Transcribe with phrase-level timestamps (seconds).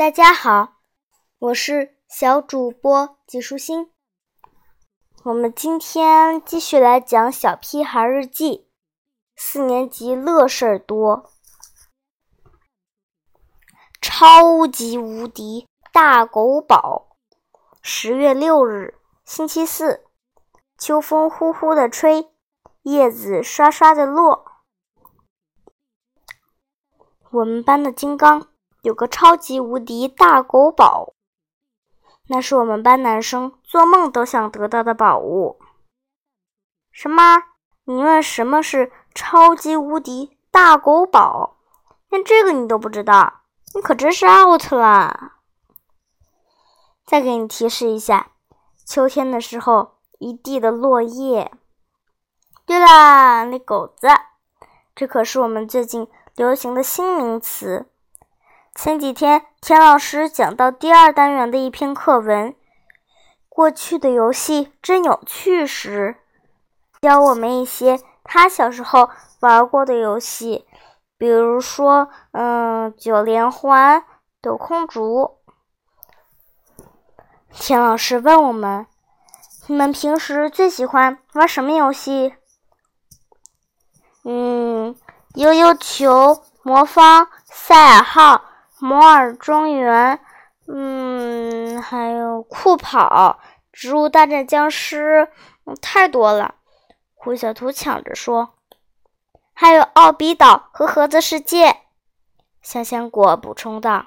[0.00, 0.78] 大家好，
[1.38, 3.92] 我是小主播季舒心。
[5.24, 8.50] 我们今天继续来讲《小屁孩日记》，
[9.36, 11.30] 四年级乐事儿多，
[14.00, 17.18] 超级无敌大狗宝。
[17.82, 20.06] 十月六日，星期四，
[20.78, 22.32] 秋风呼呼的吹，
[22.84, 24.46] 叶子刷刷的落。
[27.30, 28.49] 我们班的金刚
[28.82, 31.12] 有个超级无敌大狗宝，
[32.28, 35.60] 那是我们班男生做梦都想得到的宝物。
[36.90, 37.42] 什么？
[37.84, 41.58] 你问什么是超级无敌大狗宝？
[42.08, 43.42] 连这个你都不知道，
[43.74, 45.32] 你可真是 out 了！
[47.04, 48.32] 再给你提示一下，
[48.86, 51.52] 秋天的时候一地的落叶。
[52.64, 54.08] 对啦，那狗子，
[54.94, 56.08] 这可是我们最近。
[56.36, 57.89] 流行的新名词。
[58.74, 62.52] 前几天，田老师讲到第二单元的一篇课文
[63.48, 66.16] 《过去的游戏真有趣》时，
[67.02, 70.66] 教我们一些他小时候玩过的游戏，
[71.18, 74.04] 比如说，嗯，九连环、
[74.40, 75.36] 抖空竹。
[77.52, 78.86] 田老师问我们
[79.66, 82.34] ：“你们平时最喜欢玩什么游戏？”
[84.24, 84.96] 嗯。
[85.36, 88.42] 悠悠球、魔方、赛尔号、
[88.80, 90.20] 摩尔庄园，
[90.66, 93.38] 嗯，还有酷跑、
[93.72, 95.28] 植物大战僵尸，
[95.80, 96.56] 太多了。
[97.14, 98.54] 胡小图抢着说
[99.52, 101.82] ：“还有奥比岛和盒子世界。”
[102.62, 104.06] 香香果补充道：“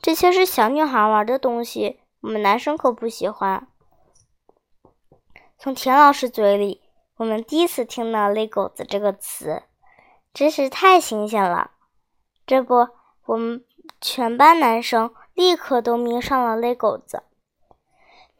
[0.00, 3.68] 这些是小女孩玩的东西，我们男生可不喜欢。”
[5.58, 6.82] 从田老师嘴里，
[7.16, 9.62] 我们第一次听到“勒狗子”这个词。
[10.34, 11.72] 真是太新鲜了！
[12.46, 12.86] 这不，
[13.24, 13.64] 我们
[14.00, 17.22] 全班男生立刻都迷上了勒狗子。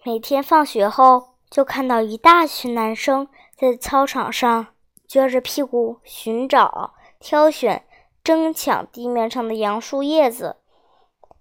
[0.05, 4.69] 每天放学后，就看到一大群男生在操场上
[5.09, 7.87] 撅着屁股寻找、挑选、
[8.23, 10.57] 争抢地面上的杨树叶子，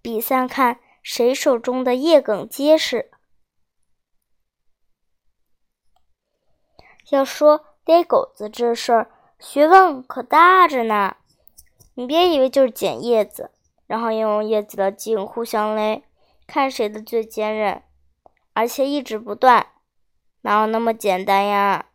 [0.01, 3.11] 比赛看谁手中的叶梗结实。
[7.09, 11.15] 要说勒狗子这事儿，学问可大着呢！
[11.93, 13.51] 你别以为就是捡叶子，
[13.87, 16.03] 然后用叶子的茎互相勒，
[16.45, 17.81] 看谁的最坚韧，
[18.53, 19.67] 而且一直不断，
[20.41, 21.87] 哪有那么简单呀？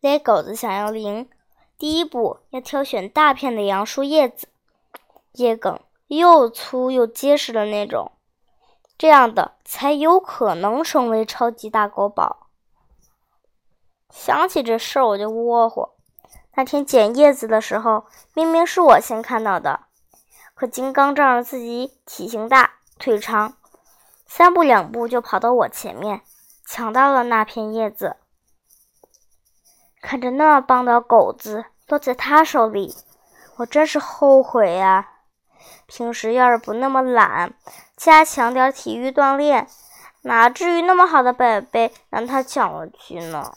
[0.00, 1.28] 勒狗子想要赢，
[1.76, 4.46] 第一步要挑选大片的杨树叶子，
[5.32, 8.12] 叶梗又粗又结实的那种，
[8.96, 12.46] 这样的才有可能成为超级大狗宝。
[14.10, 15.95] 想起这事儿我就窝火。
[16.56, 19.80] 那天捡叶子的时候，明明是我先看到的，
[20.54, 23.58] 可金刚仗着自己体型大、腿长，
[24.26, 26.22] 三步两步就跑到我前面，
[26.66, 28.16] 抢到了那片叶子。
[30.00, 32.96] 看着那么棒的狗子落在他手里，
[33.56, 35.10] 我真是后悔呀！
[35.86, 37.52] 平时要是不那么懒，
[37.96, 39.68] 加强点体育锻炼，
[40.22, 43.52] 哪至于那么好的宝贝让他抢了去呢？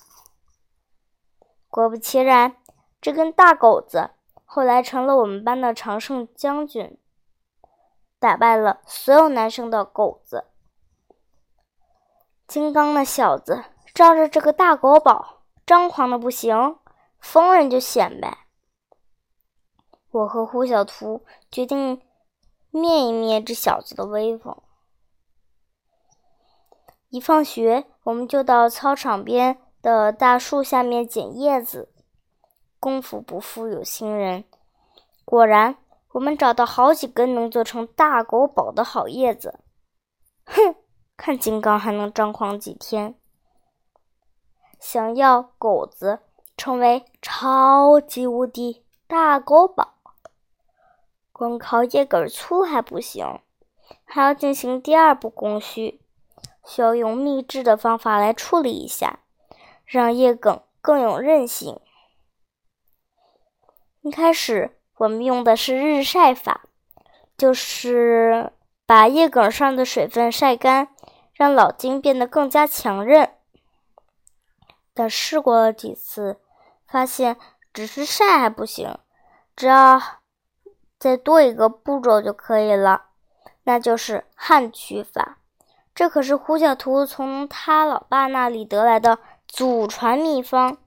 [1.70, 2.56] 果不其然，
[3.02, 4.12] 这根大狗子
[4.46, 6.98] 后来成了我们班的常胜将军，
[8.20, 10.46] 打败了所有男生的狗子。
[12.48, 16.78] 金刚那小子仗着这个大狗宝，张狂的不行，
[17.20, 18.46] 逢人就显摆。
[20.12, 22.02] 我和胡小图决定
[22.72, 24.58] 灭一灭这小子的威风。
[27.10, 29.62] 一放学，我们就到操场边。
[29.82, 31.90] 的大树下面捡叶子，
[32.80, 34.46] 功夫不负有心人，
[35.26, 35.76] 果然，
[36.14, 39.60] 我们找到好几根能做成大狗宝的好叶子。
[40.46, 40.76] 哼，
[41.18, 43.16] 看金刚还能张狂几天！
[44.80, 46.20] 想要狗子
[46.56, 49.96] 成为超级无敌大狗宝，
[51.34, 53.42] 光靠叶梗粗还不行，
[54.06, 56.02] 还要进行第二步工序，
[56.66, 59.20] 需要用秘制的方法来处理一下。
[59.86, 61.82] 让叶梗更有韧性。
[64.10, 66.62] 一开始我们用的是日晒法，
[67.38, 68.52] 就是
[68.88, 70.88] 把叶梗上的水分晒干，
[71.32, 73.30] 让老茎变得更加强韧。
[74.96, 76.40] 但试过了几次，
[76.88, 77.38] 发现
[77.72, 78.98] 只是晒还不行，
[79.56, 80.02] 只要
[80.98, 83.10] 再多一个步骤就可以了，
[83.66, 85.38] 那就是旱取法。
[85.94, 89.20] 这可是胡小图从他老爸那里得来的。
[89.48, 90.78] 祖传秘方，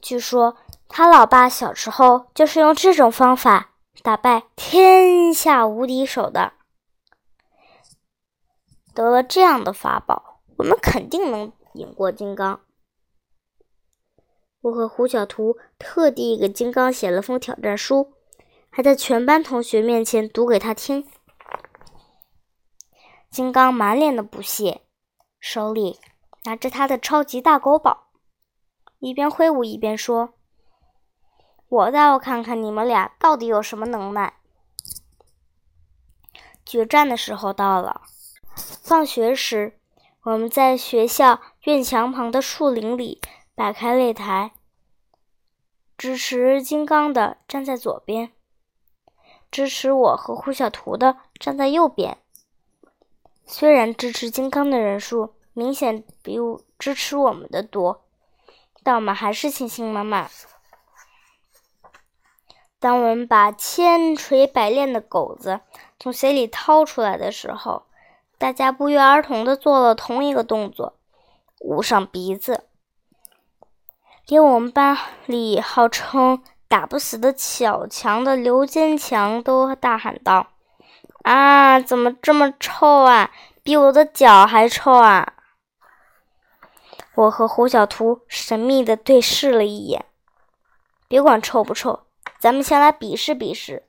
[0.00, 0.56] 据说
[0.94, 3.70] 他老爸小时候就是用这种方法
[4.02, 6.52] 打败天下无敌手的。
[8.92, 12.60] 得了这样的法宝，我们肯定能赢过金刚。
[14.60, 18.12] 我和胡小图特地给金刚写了封挑战书，
[18.68, 21.08] 还在全班同学面前读给他听。
[23.30, 24.82] 金刚满脸的不屑，
[25.40, 25.98] 手里
[26.44, 28.08] 拿着他的超级大狗宝，
[28.98, 30.34] 一边挥舞一边说
[31.72, 34.34] ：“我倒要看看你们俩到底有什么能耐。”
[36.66, 38.02] 决战的时候到了。
[38.82, 39.78] 放学时，
[40.24, 43.20] 我们在学校院墙旁的树林里。
[43.54, 44.52] 摆开擂台，
[45.98, 48.32] 支持金刚的站在左边，
[49.50, 52.16] 支持我和胡小图的站在右边。
[53.44, 56.38] 虽然支持金刚的人数明显比
[56.78, 58.04] 支持我们的多，
[58.82, 60.30] 但我们还是信心满满。
[62.82, 65.60] 当我们把千锤百炼的狗子
[66.00, 67.84] 从鞋里掏出来的时候，
[68.38, 70.98] 大家不约而同的做了同一个动作，
[71.60, 72.64] 捂上鼻子。
[74.26, 80.48] 连我们班里号称打不死的小强的刘坚强都大喊道
[81.22, 83.30] ：“啊，怎么这么臭啊？
[83.62, 85.34] 比我的脚还臭啊！”
[87.14, 90.04] 我和胡小图神秘的对视了一眼，
[91.06, 92.00] 别管臭不臭，
[92.42, 93.84] 咱们先来比试比试。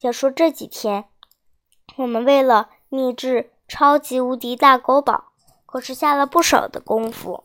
[0.00, 1.04] 要说这几天，
[1.94, 5.30] 我们为了秘制超级无敌大狗宝，
[5.64, 7.44] 可是下了不少的功夫。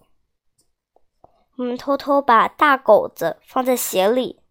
[1.57, 4.41] 我们偷偷把大狗子放在鞋里，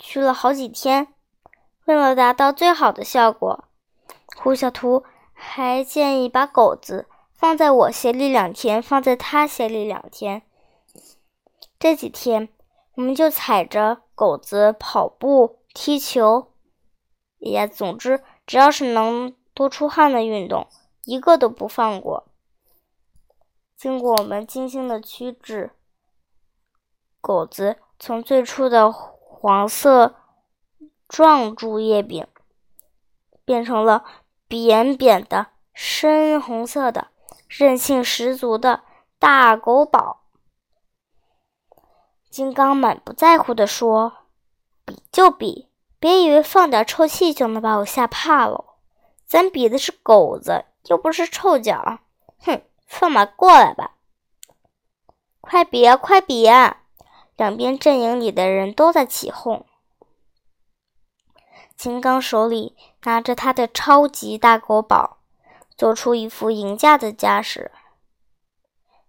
[0.00, 1.14] 去了好几天。
[1.84, 3.66] 为了达到最好的效果，
[4.36, 10.42] 胡小图还建议把狗子放在我鞋里两天，放在他鞋里两天。
[11.78, 12.48] 这几天，
[12.96, 16.52] 我们就踩着狗子跑步、踢球，
[17.38, 20.68] 也总之只要是能多出汗的运动，
[21.04, 22.28] 一个都不放过。
[23.76, 25.72] 经过我们精心的驱治。
[27.20, 30.14] 狗子从最初的黄色
[31.08, 32.26] 状柱叶柄，
[33.44, 34.04] 变成了
[34.46, 37.08] 扁扁的深红色的、
[37.48, 38.82] 韧性十足的
[39.18, 40.23] 大狗宝。
[42.34, 44.12] 金刚满不在乎地说
[44.84, 45.68] ：“比就比，
[46.00, 48.74] 别以为放点臭气就能把我吓怕了。
[49.24, 52.00] 咱比的是狗子，又不是臭脚。
[52.40, 53.92] 哼，放马过来吧！
[55.40, 56.78] 快比啊，快比啊！”
[57.38, 59.64] 两边阵营里的人都在起哄。
[61.76, 65.18] 金刚手里拿着他的超级大狗宝，
[65.76, 67.70] 做出一副赢家的架势。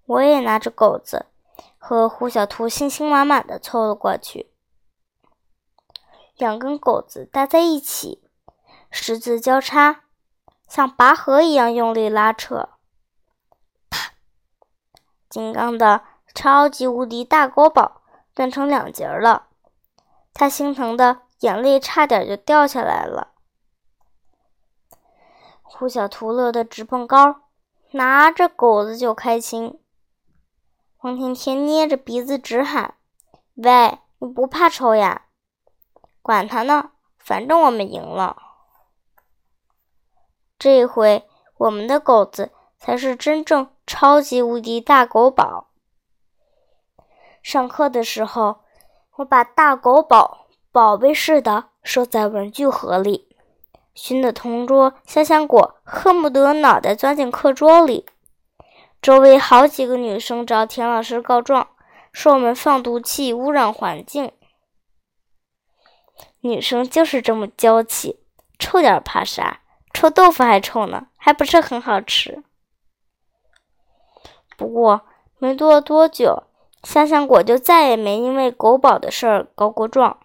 [0.06, 1.26] 我也拿着狗子，
[1.88, 4.52] 和胡小图信心满满的凑了过去。
[6.36, 8.28] 两根狗子搭在一起，
[8.90, 10.06] 十字交叉，
[10.68, 12.70] 像拔河一样用力拉扯。
[13.92, 14.14] 啪！
[15.30, 16.02] 金刚的
[16.34, 18.02] 超级无敌大狗宝。
[18.34, 19.50] 断成两截了，
[20.34, 23.34] 他心疼的眼泪差点就掉下来了。
[25.62, 27.42] 胡小图乐得直蹦高，
[27.92, 29.80] 拿着狗子就开心。
[31.06, 32.96] 王甜甜捏着鼻子直喊
[33.54, 35.28] ：“喂，你不怕臭呀？
[36.24, 38.36] 管他呢，反正我们赢了。
[40.58, 45.70] 这回我们的狗子才是真正超级无敌大狗宝。”
[47.44, 48.62] 上课的时候，
[49.18, 53.30] 我把大狗宝宝贝似的收在文具盒里，
[53.94, 58.08] 熏得同桌香香果恨不得脑袋钻进课桌里。
[59.06, 61.68] 周围好几个女生找田老师告状，
[62.12, 64.32] 说我们放毒气污染环境。
[66.40, 68.20] 女生就是这么娇气，
[68.58, 69.62] 臭点怕啥？
[69.94, 72.42] 臭豆腐还臭呢，还不是很好吃。
[74.58, 75.02] 不过
[75.38, 76.46] 没过多久。
[76.82, 80.20] 香香果就再也没因为狗宝的事儿告过状，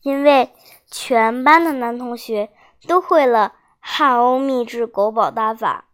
[0.00, 0.54] 因为
[0.90, 2.50] 全班的男同学
[2.88, 5.85] 都会了汉欧秘制狗宝大法，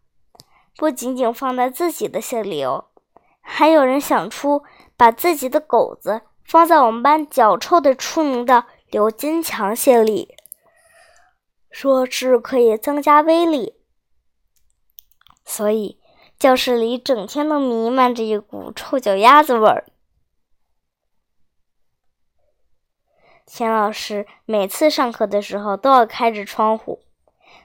[0.75, 2.89] 不仅仅放在自己的心里哦，
[3.41, 4.63] 还有人想出
[4.97, 10.35] 把自己的狗子放在我们班脚臭的出名的刘金强心里，
[11.69, 13.75] 说是可以增加威力，
[15.45, 15.99] 所以。
[16.39, 19.85] 教室里整天都弥漫着一股臭脚丫子味儿。
[23.45, 27.01] 钱老师每次上课的时候都要开着窗户，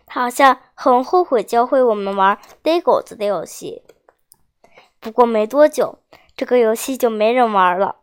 [0.08, 3.82] 他好像很后悔教会我们玩逮狗子的游戏，
[4.98, 5.98] 不过没多久，
[6.34, 7.96] 这个游戏就没人玩了，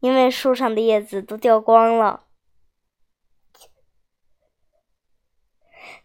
[0.00, 2.24] 因为树上的叶子都掉光了。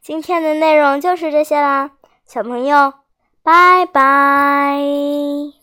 [0.02, 1.92] 今天的内容就是这些啦，
[2.26, 2.94] 小朋友，
[3.42, 5.63] 拜拜。